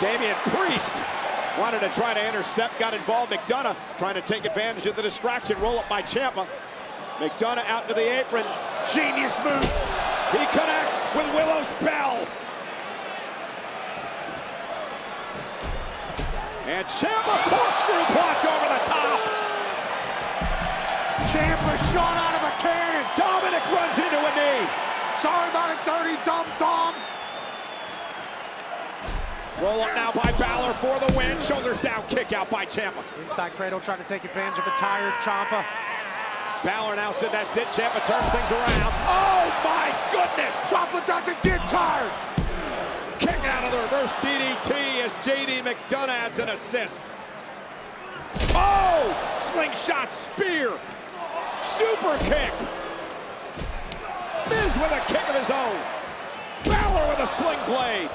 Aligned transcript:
Damian 0.00 0.36
Priest 0.52 0.92
wanted 1.58 1.80
to 1.80 1.88
try 1.88 2.12
to 2.12 2.28
intercept, 2.28 2.78
got 2.78 2.92
involved. 2.92 3.32
McDonagh 3.32 3.76
trying 3.96 4.14
to 4.14 4.20
take 4.20 4.44
advantage 4.44 4.84
of 4.84 4.94
the 4.94 5.02
distraction. 5.02 5.58
Roll 5.60 5.78
up 5.78 5.88
by 5.88 6.02
Ciampa. 6.02 6.46
McDonagh 7.16 7.64
out 7.64 7.88
to 7.88 7.94
the 7.94 8.20
apron. 8.20 8.44
Genius 8.92 9.38
move. 9.42 9.64
He 10.32 10.44
connects 10.52 11.00
with 11.16 11.24
Willow's 11.32 11.70
bell. 11.80 12.28
And 16.68 16.84
Ciampa 16.86 17.36
corkscrew 17.48 18.04
punch 18.12 18.44
over 18.44 18.68
the 18.68 18.82
top. 18.84 19.20
Ciampa 21.32 21.72
shot 21.92 22.16
out 22.20 22.34
of 22.36 22.42
a 22.44 22.52
cannon. 22.60 23.06
Dominic 23.16 23.64
runs 23.72 23.96
into 23.96 24.18
a 24.18 24.32
knee. 24.36 24.68
Sorry 25.16 25.48
about 25.48 25.70
it, 25.70 25.80
dirty 25.86 26.22
dum-dum. 26.26 26.85
Roll 29.60 29.80
up 29.80 29.94
now 29.94 30.12
by 30.12 30.32
Balor 30.32 30.74
for 30.74 30.98
the 31.00 31.10
win. 31.16 31.40
Shoulders 31.40 31.80
down, 31.80 32.06
kick 32.08 32.34
out 32.34 32.50
by 32.50 32.66
Ciampa. 32.66 33.02
Inside 33.22 33.52
cradle 33.52 33.80
trying 33.80 34.02
to 34.02 34.04
take 34.04 34.24
advantage 34.24 34.58
of 34.58 34.66
a 34.66 34.76
tired 34.76 35.14
Ciampa. 35.22 35.64
Balor 36.62 36.96
now 36.96 37.10
said 37.10 37.32
that's 37.32 37.56
it. 37.56 37.66
Ciampa 37.68 38.04
turns 38.06 38.30
things 38.32 38.52
around. 38.52 38.92
Oh 39.08 39.48
my 39.64 39.96
goodness! 40.12 40.62
Ciampa 40.64 41.06
doesn't 41.06 41.42
get 41.42 41.60
tired. 41.70 42.12
Kick 43.18 43.38
out 43.48 43.64
of 43.64 43.72
the 43.72 43.78
reverse 43.78 44.12
DDT 44.16 45.02
as 45.02 45.14
JD 45.24 45.62
McDonagh 45.62 46.08
adds 46.08 46.38
an 46.38 46.50
assist. 46.50 47.00
Oh! 48.50 49.36
Slingshot 49.38 50.12
spear. 50.12 50.78
Super 51.62 52.18
kick. 52.24 52.52
Miz 54.50 54.76
with 54.76 54.92
a 54.92 55.02
kick 55.08 55.26
of 55.30 55.34
his 55.34 55.48
own. 55.48 55.76
Balor 56.64 57.08
with 57.08 57.20
a 57.20 57.26
sling 57.26 57.58
blade. 57.64 58.10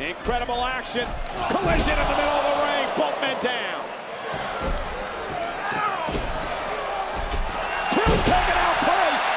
Incredible 0.00 0.64
action. 0.64 1.06
Collision 1.50 1.92
in 1.92 2.08
the 2.08 2.16
middle 2.16 2.32
of 2.32 2.44
the 2.48 2.56
ring. 2.64 2.88
Both 2.96 3.20
men 3.20 3.36
down. 3.44 3.84
Truth 7.92 8.24
taking 8.24 8.56
out 8.56 8.76
Priest. 8.80 9.28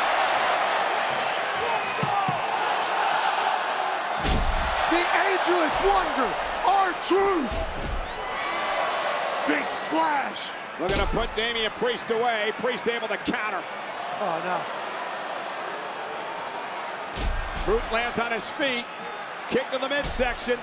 The 4.87 5.03
ageless 5.27 5.75
wonder, 5.83 6.31
R-Truth. 6.65 7.51
Big 9.49 9.69
splash. 9.69 10.39
Looking 10.79 10.95
to 10.95 11.07
put 11.07 11.35
Damian 11.35 11.71
Priest 11.71 12.09
away. 12.09 12.53
Priest 12.59 12.87
able 12.87 13.09
to 13.09 13.17
counter. 13.17 13.61
Oh, 14.21 14.41
no. 14.45 14.61
Truth 17.65 17.91
lands 17.91 18.17
on 18.19 18.31
his 18.31 18.49
feet. 18.49 18.85
Kick 19.53 19.69
to 19.69 19.77
the 19.77 19.87
midsection. 19.87 20.57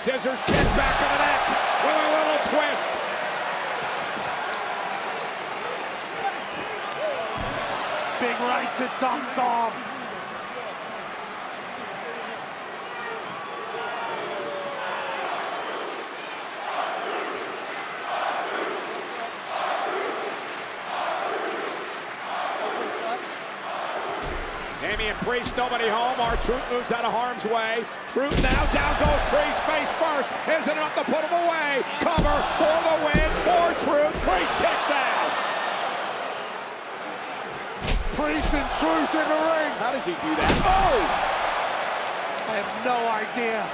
Scissors 0.00 0.42
kick 0.42 0.66
back 0.74 0.98
to 0.98 1.04
the 1.04 1.18
neck 1.22 1.42
with 1.84 1.94
a 1.94 2.10
little 2.10 2.40
twist. 2.50 2.90
Big 8.18 8.40
right 8.40 8.76
to 8.78 8.90
Dum 8.98 9.24
Dum. 9.36 9.93
Damian 24.94 25.16
Priest, 25.26 25.56
nobody 25.56 25.88
home. 25.88 26.14
R-Truth 26.20 26.62
moves 26.70 26.92
out 26.92 27.04
of 27.04 27.10
harm's 27.10 27.44
way. 27.44 27.82
Truth 28.06 28.38
now, 28.46 28.62
down 28.70 28.94
goes 29.02 29.18
Priest, 29.26 29.58
face 29.66 29.90
first. 29.98 30.30
Isn't 30.46 30.70
enough 30.70 30.94
to 30.94 31.02
put 31.02 31.26
him 31.26 31.34
away. 31.34 31.82
Cover 31.98 32.38
for 32.54 32.78
the 32.86 32.96
win 33.02 33.30
for 33.42 33.74
Truth. 33.74 34.14
Priest 34.22 34.54
kicks 34.62 34.94
out. 34.94 35.30
Priest 38.14 38.54
and 38.54 38.70
Truth 38.78 39.10
in 39.18 39.26
the 39.26 39.40
ring. 39.50 39.74
How 39.82 39.90
does 39.90 40.06
he 40.06 40.14
do 40.14 40.30
that? 40.38 40.54
Oh! 40.62 41.02
I 42.46 42.62
have 42.62 42.70
no 42.86 42.94
idea. 43.18 43.66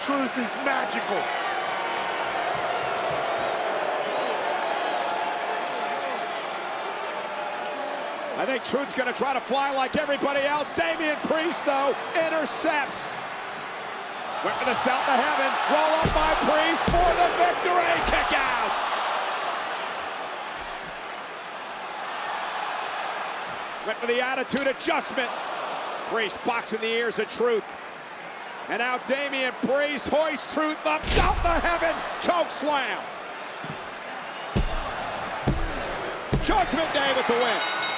Truth 0.00 0.32
is 0.40 0.56
magical. 0.64 1.41
I 8.38 8.46
think 8.46 8.64
Truth's 8.64 8.94
gonna 8.94 9.12
try 9.12 9.34
to 9.34 9.40
fly 9.40 9.72
like 9.72 9.96
everybody 9.96 10.40
else. 10.40 10.72
Damian 10.72 11.16
Priest, 11.24 11.66
though, 11.66 11.94
intercepts. 12.16 13.14
Went 14.42 14.56
for 14.56 14.64
the 14.64 14.74
south 14.74 15.06
of 15.08 15.14
heaven. 15.14 15.52
Roll 15.70 15.92
up 16.00 16.14
by 16.14 16.34
Priest 16.48 16.84
for 16.86 17.10
the 17.14 17.28
victory. 17.38 17.94
Kick 18.10 18.32
out. 18.38 18.72
Went 23.86 23.98
for 23.98 24.06
the 24.06 24.20
attitude 24.20 24.66
adjustment. 24.66 25.30
Priest 26.08 26.42
boxing 26.44 26.80
the 26.80 26.88
ears 26.88 27.18
of 27.18 27.28
Truth. 27.28 27.66
And 28.68 28.78
now 28.78 28.98
Damian 28.98 29.52
Priest 29.62 30.08
hoists 30.08 30.52
Truth 30.54 30.86
up 30.86 31.04
south 31.06 31.44
of 31.44 31.62
heaven. 31.62 31.94
Choke 32.20 32.50
slam. 32.50 32.98
Judgment 36.42 36.92
Day 36.92 37.12
with 37.16 37.26
the 37.26 37.34
win. 37.34 37.91